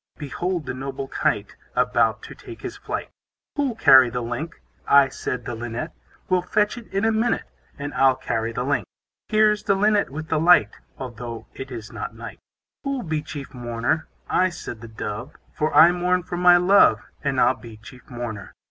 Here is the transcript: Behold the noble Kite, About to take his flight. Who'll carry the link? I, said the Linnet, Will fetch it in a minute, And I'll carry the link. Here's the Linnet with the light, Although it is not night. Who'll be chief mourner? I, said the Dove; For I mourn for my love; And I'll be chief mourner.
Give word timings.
Behold 0.17 0.65
the 0.65 0.73
noble 0.73 1.07
Kite, 1.07 1.55
About 1.75 2.23
to 2.23 2.33
take 2.33 2.63
his 2.63 2.75
flight. 2.75 3.11
Who'll 3.55 3.75
carry 3.75 4.09
the 4.09 4.23
link? 4.23 4.59
I, 4.87 5.09
said 5.09 5.45
the 5.45 5.53
Linnet, 5.53 5.91
Will 6.27 6.41
fetch 6.41 6.75
it 6.75 6.87
in 6.91 7.05
a 7.05 7.11
minute, 7.11 7.43
And 7.77 7.93
I'll 7.93 8.15
carry 8.15 8.51
the 8.51 8.63
link. 8.63 8.87
Here's 9.29 9.61
the 9.61 9.75
Linnet 9.75 10.09
with 10.09 10.29
the 10.29 10.39
light, 10.39 10.71
Although 10.97 11.45
it 11.53 11.69
is 11.69 11.91
not 11.91 12.15
night. 12.15 12.39
Who'll 12.83 13.03
be 13.03 13.21
chief 13.21 13.53
mourner? 13.53 14.07
I, 14.27 14.49
said 14.49 14.81
the 14.81 14.87
Dove; 14.87 15.35
For 15.53 15.71
I 15.71 15.91
mourn 15.91 16.23
for 16.23 16.35
my 16.35 16.57
love; 16.57 17.01
And 17.23 17.39
I'll 17.39 17.53
be 17.53 17.77
chief 17.77 18.09
mourner. 18.09 18.55